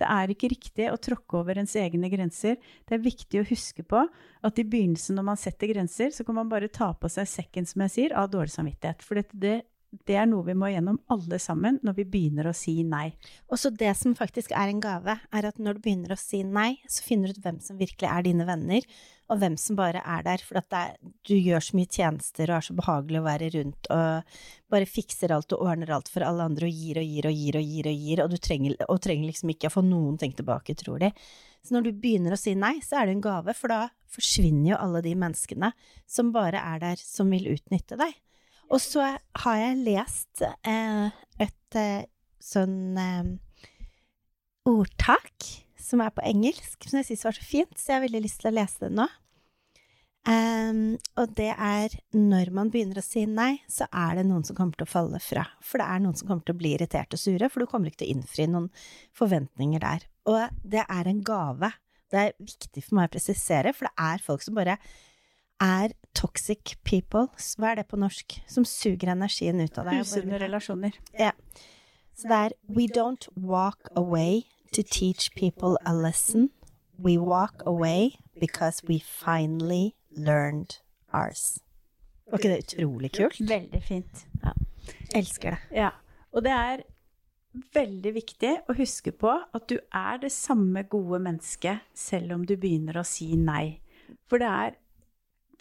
Det 0.00 0.06
er 0.10 0.32
ikke 0.32 0.50
riktig 0.50 0.88
å 0.90 0.98
tråkke 0.98 1.38
over 1.38 1.60
ens 1.60 1.76
egne 1.78 2.08
grenser. 2.10 2.56
Det 2.82 2.96
er 2.96 3.04
viktig 3.04 3.42
å 3.42 3.46
huske 3.46 3.84
på 3.86 4.00
at 4.04 4.58
i 4.58 4.66
begynnelsen 4.66 5.18
når 5.18 5.28
man 5.28 5.38
setter 5.40 5.70
grenser, 5.70 6.10
så 6.14 6.26
kan 6.26 6.40
man 6.40 6.50
bare 6.50 6.72
ta 6.72 6.90
på 6.98 7.10
seg 7.12 7.28
sekken, 7.30 7.68
som 7.68 7.84
jeg 7.84 7.94
sier, 7.94 8.16
av 8.18 8.32
dårlig 8.32 8.56
samvittighet. 8.56 9.04
For 9.06 9.20
dette, 9.20 9.38
det, 9.38 9.54
det 10.08 10.16
er 10.18 10.28
noe 10.28 10.44
vi 10.46 10.56
må 10.58 10.68
gjennom 10.72 10.98
alle 11.12 11.38
sammen 11.42 11.78
når 11.86 11.96
vi 11.98 12.06
begynner 12.10 12.48
å 12.50 12.54
si 12.56 12.76
nei. 12.86 13.12
Og 13.48 13.60
så 13.60 13.70
det 13.70 13.92
som 13.98 14.16
faktisk 14.18 14.54
er 14.56 14.70
en 14.70 14.82
gave, 14.82 15.16
er 15.30 15.48
at 15.48 15.60
når 15.62 15.78
du 15.78 15.84
begynner 15.84 16.14
å 16.14 16.20
si 16.20 16.42
nei, 16.46 16.80
så 16.90 17.04
finner 17.06 17.30
du 17.30 17.38
ut 17.38 17.44
hvem 17.46 17.60
som 17.64 17.78
virkelig 17.80 18.10
er 18.10 18.26
dine 18.26 18.46
venner, 18.48 18.86
og 19.32 19.40
hvem 19.40 19.56
som 19.60 19.78
bare 19.78 20.02
er 20.04 20.26
der. 20.26 20.44
For 20.44 20.60
at 20.60 20.76
er, 20.76 20.98
du 21.24 21.34
gjør 21.36 21.64
så 21.64 21.78
mye 21.78 21.90
tjenester 21.90 22.50
og 22.50 22.58
er 22.58 22.68
så 22.68 22.76
behagelig 22.76 23.22
å 23.22 23.26
være 23.28 23.50
rundt 23.54 23.90
og 23.94 24.36
bare 24.74 24.90
fikser 24.90 25.32
alt 25.34 25.54
og 25.56 25.64
ordner 25.64 25.94
alt 25.94 26.10
for 26.12 26.26
alle 26.26 26.44
andre 26.50 26.68
og 26.68 26.82
gir 26.82 27.00
og 27.00 27.08
gir 27.08 27.30
og 27.30 27.40
gir 27.40 27.58
og 27.60 27.72
gir 27.74 27.90
og 27.90 28.06
gir, 28.06 28.24
og 28.24 28.34
du 28.34 28.38
trenger, 28.42 28.76
og 28.88 29.02
trenger 29.04 29.30
liksom 29.30 29.54
ikke 29.54 29.70
å 29.70 29.76
få 29.78 29.84
noen 29.86 30.18
ting 30.20 30.34
tilbake, 30.36 30.76
tror 30.80 31.04
de. 31.04 31.12
Så 31.64 31.76
når 31.76 31.86
du 31.86 31.94
begynner 31.96 32.34
å 32.34 32.40
si 32.40 32.52
nei, 32.58 32.76
så 32.84 33.00
er 33.00 33.08
det 33.08 33.16
en 33.16 33.24
gave, 33.24 33.54
for 33.56 33.72
da 33.72 33.86
forsvinner 34.14 34.74
jo 34.74 34.80
alle 34.80 35.00
de 35.04 35.14
menneskene 35.18 35.72
som 36.06 36.32
bare 36.34 36.60
er 36.60 36.82
der 36.82 37.00
som 37.00 37.32
vil 37.32 37.48
utnytte 37.54 37.96
deg. 38.00 38.12
Og 38.74 38.80
så 38.82 39.06
har 39.44 39.58
jeg 39.60 39.82
lest 39.86 40.42
eh, 40.42 41.10
et 41.38 41.78
eh, 41.78 42.06
sånn 42.42 42.96
eh, 42.98 43.28
ordtak 44.66 45.50
som 45.78 46.02
er 46.02 46.14
på 46.14 46.24
engelsk, 46.26 46.88
som 46.88 46.98
jeg 46.98 47.12
syns 47.12 47.26
var 47.28 47.36
så 47.36 47.44
fint, 47.46 47.76
så 47.78 47.92
jeg 47.92 48.00
har 48.00 48.06
veldig 48.08 48.24
lyst 48.24 48.40
til 48.42 48.50
å 48.50 48.56
lese 48.56 48.86
det 48.86 48.96
nå. 48.96 49.06
Um, 50.24 50.94
og 51.20 51.34
det 51.36 51.50
er 51.52 51.92
når 52.16 52.48
man 52.56 52.70
begynner 52.72 52.96
å 52.96 53.04
si 53.04 53.26
nei, 53.28 53.58
så 53.68 53.84
er 53.92 54.16
det 54.16 54.24
noen 54.24 54.46
som 54.48 54.56
kommer 54.56 54.72
til 54.78 54.86
å 54.86 54.90
falle 54.90 55.20
fra. 55.20 55.44
For 55.60 55.82
det 55.82 55.88
er 55.92 56.00
noen 56.00 56.16
som 56.16 56.30
kommer 56.30 56.46
til 56.48 56.56
å 56.56 56.60
bli 56.62 56.72
irritert 56.78 57.12
og 57.12 57.20
sure, 57.20 57.50
for 57.52 57.60
du 57.60 57.68
kommer 57.68 57.92
ikke 57.92 58.00
til 58.02 58.08
å 58.08 58.16
innfri 58.16 58.46
noen 58.48 58.70
forventninger 59.14 59.84
der. 59.84 60.06
Og 60.32 60.62
det 60.64 60.86
er 60.88 61.10
en 61.10 61.20
gave. 61.28 61.74
Det 62.08 62.22
er 62.22 62.38
viktig 62.40 62.86
for 62.86 62.96
meg 62.96 63.10
å 63.10 63.14
presisere, 63.18 63.74
for 63.76 63.90
det 63.90 64.08
er 64.08 64.24
folk 64.24 64.46
som 64.46 64.56
bare 64.56 64.78
er 65.60 65.94
toxic 66.14 66.76
people. 66.84 67.28
Hva 67.58 67.72
er 67.72 67.82
det 67.82 67.86
på 67.90 67.98
norsk? 68.00 68.38
Som 68.50 68.64
suger 68.64 69.12
energien 69.12 69.60
ut 69.60 69.78
av 69.78 69.90
deg. 69.90 70.04
Usunne 70.04 70.38
relasjoner. 70.40 70.94
relasjoner. 70.94 71.32
så 72.14 72.28
det 72.28 72.36
er 72.38 72.52
We 72.68 72.86
don't 72.86 73.28
walk 73.36 73.88
away 73.96 74.44
to 74.72 74.82
teach 74.82 75.34
people 75.34 75.76
a 75.84 75.92
lesson. 75.92 76.50
We 76.98 77.18
walk 77.18 77.62
away 77.66 78.18
because 78.40 78.82
we 78.88 78.98
finally 78.98 79.94
learned 80.10 80.80
ours. 81.12 81.58
Var 82.30 82.38
ikke 82.38 82.48
det 82.48 82.58
utrolig 82.64 83.12
kult? 83.12 83.40
Veldig 83.50 83.82
fint. 83.82 84.26
Elsker 85.14 85.50
det. 85.50 85.58
Ja. 85.76 85.90
Og 86.32 86.42
det 86.42 86.50
er 86.50 86.82
veldig 87.74 88.14
viktig 88.14 88.52
å 88.68 88.74
huske 88.78 89.12
på 89.14 89.30
at 89.30 89.66
du 89.70 89.76
er 89.94 90.18
det 90.22 90.32
samme 90.34 90.82
gode 90.90 91.20
mennesket 91.22 91.84
selv 91.94 92.34
om 92.34 92.46
du 92.46 92.56
begynner 92.56 92.98
å 92.98 93.06
si 93.06 93.34
nei. 93.38 93.80
For 94.28 94.42
det 94.42 94.48
er 94.50 94.78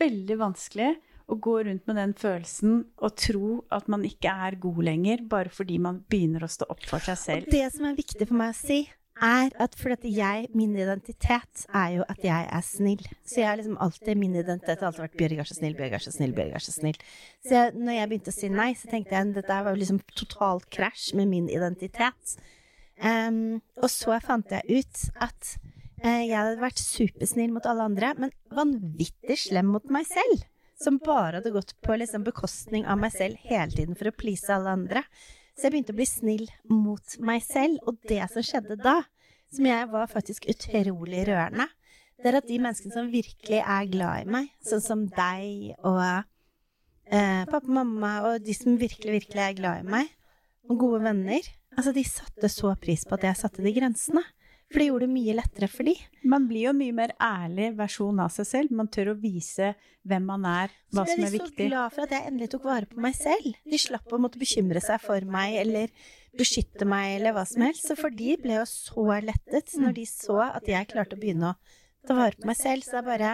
veldig 0.03 0.39
vanskelig 0.41 0.93
å 1.31 1.37
gå 1.39 1.59
rundt 1.67 1.85
med 1.87 1.97
den 1.99 2.15
følelsen 2.19 2.81
og 2.99 3.15
tro 3.19 3.53
at 3.73 3.87
man 3.91 4.03
ikke 4.07 4.31
er 4.47 4.59
god 4.61 4.81
lenger, 4.89 5.23
bare 5.29 5.53
fordi 5.53 5.79
man 5.81 6.01
begynner 6.11 6.43
å 6.43 6.51
stå 6.51 6.67
opp 6.69 6.83
for 6.89 7.03
seg 7.03 7.15
Og 7.15 7.23
selv. 7.23 7.53
det 7.53 7.69
som 7.75 7.87
er 7.87 7.95
viktig 7.97 8.27
for 8.27 8.39
meg 8.39 8.51
å 8.51 8.59
si, 8.59 8.81
er 9.23 9.53
at 9.61 9.75
fordi 9.77 10.09
jeg, 10.17 10.47
min 10.57 10.73
identitet 10.75 11.65
er 11.69 11.89
jo 11.99 12.05
at 12.09 12.23
jeg 12.25 12.47
er 12.57 12.65
snill. 12.65 13.03
Så 13.21 13.39
jeg 13.39 13.47
har 13.47 13.59
liksom 13.59 13.77
alltid, 13.83 14.17
min 14.19 14.35
identitet 14.35 14.81
har 14.81 14.89
alltid 14.89 15.05
vært 15.05 15.19
Bjørg 15.19 15.43
er 15.43 15.49
så 15.49 15.57
snill, 15.59 15.75
Bjørg 15.77 15.97
er 15.99 16.03
så 16.03 16.13
snill, 16.15 16.33
Bjørg 16.35 16.57
er 16.57 16.65
så 16.65 16.73
snill. 16.75 16.99
Så 17.45 17.55
jeg, 17.55 17.75
når 17.77 17.97
jeg 17.97 18.09
begynte 18.11 18.33
å 18.33 18.37
si 18.39 18.49
nei, 18.51 18.69
så 18.79 18.89
tenkte 18.91 19.15
jeg 19.15 19.29
at 19.29 19.37
dette 19.37 19.59
var 19.67 19.79
liksom 19.79 20.01
totalt 20.17 20.67
krasj 20.73 21.13
med 21.19 21.29
min 21.29 21.47
identitet. 21.51 22.35
Um, 23.03 23.61
og 23.81 23.89
så 23.91 24.17
fant 24.23 24.51
jeg 24.53 24.81
ut 24.81 25.05
at 25.23 25.55
jeg 26.03 26.35
hadde 26.35 26.59
vært 26.59 26.81
supersnill 26.81 27.53
mot 27.55 27.67
alle 27.69 27.85
andre, 27.87 28.09
men 28.19 28.33
vanvittig 28.51 29.37
slem 29.45 29.71
mot 29.71 29.85
meg 29.93 30.07
selv. 30.09 30.43
Som 30.79 30.97
bare 31.03 31.39
hadde 31.39 31.53
gått 31.53 31.75
på 31.85 31.95
liksom 31.95 32.25
bekostning 32.25 32.83
av 32.89 32.99
meg 32.99 33.13
selv 33.15 33.39
hele 33.47 33.71
tiden 33.71 33.95
for 33.95 34.09
å 34.09 34.15
please 34.15 34.51
alle 34.51 34.73
andre. 34.73 35.05
Så 35.53 35.67
jeg 35.67 35.75
begynte 35.75 35.93
å 35.93 35.99
bli 35.99 36.07
snill 36.09 36.47
mot 36.67 37.15
meg 37.23 37.43
selv, 37.45 37.79
og 37.87 38.01
det 38.09 38.23
som 38.33 38.43
skjedde 38.43 38.79
da, 38.81 38.97
som 39.53 39.69
jeg 39.69 39.89
var 39.93 40.11
faktisk 40.11 40.47
utrolig 40.49 41.23
rørende, 41.29 41.69
det 42.19 42.31
er 42.31 42.39
at 42.39 42.47
de 42.49 42.59
menneskene 42.61 42.95
som 42.95 43.11
virkelig 43.11 43.59
er 43.61 43.89
glad 43.91 44.23
i 44.23 44.29
meg, 44.35 44.51
sånn 44.65 44.83
som 44.83 45.01
deg 45.11 45.73
og 45.85 46.01
eh, 46.03 47.43
pappa 47.49 47.63
og 47.63 47.73
mamma, 47.77 48.13
og 48.27 48.45
de 48.45 48.55
som 48.57 48.77
virkelig, 48.79 49.19
virkelig 49.19 49.43
er 49.43 49.57
glad 49.57 49.83
i 49.83 49.91
meg, 49.95 50.13
og 50.71 50.79
gode 50.79 51.03
venner, 51.03 51.49
altså 51.77 51.93
de 51.95 52.05
satte 52.07 52.49
så 52.51 52.73
pris 52.79 53.03
på 53.05 53.17
at 53.17 53.27
jeg 53.27 53.39
satte 53.41 53.65
de 53.65 53.75
grensene. 53.75 54.23
For 54.73 54.81
det 54.81 54.87
gjorde 54.87 55.05
det 55.05 55.13
mye 55.13 55.33
lettere 55.37 55.67
for 55.69 55.85
de. 55.85 55.93
Man 56.25 56.47
blir 56.49 56.63
jo 56.65 56.71
en 56.73 56.79
mye 56.79 56.95
mer 56.97 57.11
ærlig 57.21 57.67
versjon 57.77 58.21
av 58.23 58.31
seg 58.33 58.47
selv. 58.49 58.71
Man 58.73 58.89
tør 58.89 59.11
å 59.11 59.19
vise 59.21 59.67
hvem 60.09 60.25
man 60.25 60.47
er, 60.49 60.73
hva 60.89 61.03
som 61.05 61.11
Så 61.11 61.13
som 61.13 61.21
ble 61.21 61.27
er 61.27 61.33
de 61.35 61.37
så 61.37 61.45
viktig. 61.45 61.67
glad 61.69 61.93
for 61.93 62.05
at 62.07 62.15
jeg 62.15 62.27
endelig 62.31 62.49
tok 62.55 62.65
vare 62.65 62.89
på 62.89 63.03
meg 63.05 63.13
selv. 63.19 63.59
De 63.69 63.79
slapp 63.83 64.09
å 64.09 64.19
måtte 64.23 64.41
bekymre 64.41 64.81
seg 64.81 65.03
for 65.03 65.29
meg 65.29 65.59
eller 65.61 65.93
beskytte 66.33 66.87
meg 66.89 67.19
eller 67.19 67.35
hva 67.37 67.45
som 67.45 67.61
helst. 67.67 67.85
Så 67.85 67.97
for 67.99 68.09
de 68.09 68.33
ble 68.41 68.57
jo 68.57 68.65
så 68.65 69.05
lettet 69.21 69.75
når 69.77 69.93
de 69.99 70.07
så 70.09 70.39
at 70.47 70.65
jeg 70.73 70.89
klarte 70.89 71.19
å 71.19 71.21
begynne 71.21 71.53
å 71.53 71.59
ta 72.09 72.17
vare 72.17 72.39
på 72.39 72.49
meg 72.49 72.57
selv. 72.57 72.81
Så 72.81 72.97
det 72.97 73.03
er 73.03 73.09
bare 73.11 73.33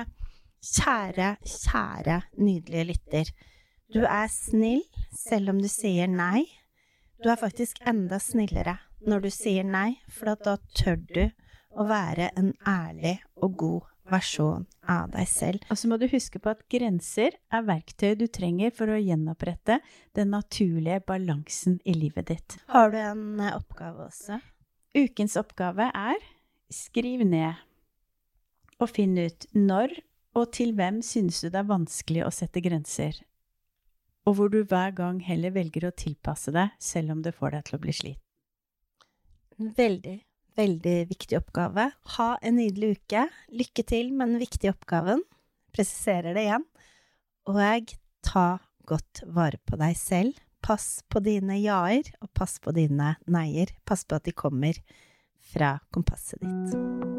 Kjære, 0.60 1.38
kjære, 1.48 2.18
nydelige 2.36 2.84
lytter. 2.90 3.30
Du 3.96 4.02
er 4.04 4.28
snill 4.28 4.84
selv 5.16 5.54
om 5.54 5.62
du 5.64 5.70
sier 5.72 6.12
nei. 6.12 6.50
Du 7.24 7.30
er 7.32 7.40
faktisk 7.40 7.80
enda 7.88 8.20
snillere 8.20 8.76
når 9.06 9.26
du 9.26 9.30
sier 9.34 9.68
nei, 9.68 10.00
for 10.12 10.34
at 10.34 10.44
da 10.46 10.58
tør 10.78 11.00
du 11.10 11.24
å 11.80 11.86
være 11.88 12.32
en 12.40 12.52
ærlig 12.68 13.20
og 13.40 13.56
god 13.60 13.88
versjon 14.10 14.66
av 14.90 15.12
deg 15.14 15.28
selv. 15.30 15.66
Og 15.70 15.78
så 15.78 15.90
må 15.90 16.00
du 16.02 16.08
huske 16.10 16.42
på 16.42 16.52
at 16.52 16.66
grenser 16.72 17.38
er 17.54 17.66
verktøy 17.68 18.16
du 18.20 18.26
trenger 18.32 18.74
for 18.76 18.92
å 18.92 19.00
gjenopprette 19.00 19.80
den 20.18 20.34
naturlige 20.34 21.04
balansen 21.08 21.78
i 21.86 21.96
livet 21.98 22.32
ditt. 22.32 22.58
Har 22.74 22.94
du 22.94 23.00
en 23.02 23.40
eh, 23.40 23.56
oppgave 23.56 24.10
også? 24.10 24.40
Ukens 24.98 25.38
oppgave 25.40 25.92
er 25.94 26.22
skriv 26.74 27.22
ned 27.28 27.60
og 28.80 28.90
finn 28.90 29.18
ut 29.20 29.46
når 29.54 29.94
og 30.38 30.52
til 30.56 30.76
hvem 30.78 31.02
synes 31.06 31.42
du 31.42 31.50
det 31.50 31.60
er 31.60 31.70
vanskelig 31.70 32.24
å 32.26 32.32
sette 32.34 32.62
grenser, 32.64 33.18
og 34.30 34.38
hvor 34.38 34.52
du 34.54 34.62
hver 34.62 34.94
gang 34.96 35.18
heller 35.26 35.54
velger 35.56 35.88
å 35.90 35.96
tilpasse 35.96 36.54
deg 36.54 36.76
selv 36.82 37.16
om 37.16 37.24
det 37.26 37.34
får 37.36 37.58
deg 37.58 37.66
til 37.68 37.80
å 37.80 37.82
bli 37.84 37.96
sliten. 37.98 38.29
En 39.60 39.74
veldig, 39.76 40.16
veldig 40.56 40.98
viktig 41.10 41.40
oppgave. 41.42 41.90
Ha 42.16 42.30
en 42.42 42.56
nydelig 42.60 42.94
uke. 42.96 43.26
Lykke 43.52 43.84
til 43.92 44.14
med 44.16 44.34
den 44.34 44.44
viktige 44.44 44.72
oppgaven. 44.72 45.26
Presiserer 45.76 46.38
det 46.38 46.48
igjen. 46.48 46.66
Og 47.50 47.94
ta 48.26 48.48
godt 48.88 49.24
vare 49.28 49.60
på 49.68 49.80
deg 49.82 49.98
selv. 50.00 50.40
Pass 50.64 51.04
på 51.08 51.22
dine 51.24 51.56
ja-er, 51.60 52.08
og 52.20 52.32
pass 52.36 52.58
på 52.60 52.74
dine 52.76 53.14
nei-er. 53.32 53.72
Pass 53.88 54.04
på 54.04 54.20
at 54.20 54.28
de 54.28 54.36
kommer 54.36 54.80
fra 55.52 55.78
kompasset 55.92 56.44
ditt. 56.44 57.19